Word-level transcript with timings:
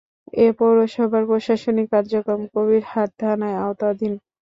এ 0.37 0.57
পৌরসভার 0.57 1.23
প্রশাসনিক 1.29 1.87
কার্যক্রম 1.93 2.41
কবিরহাট 2.53 3.09
থানার 3.19 3.55
আওতাধীন। 3.63 4.13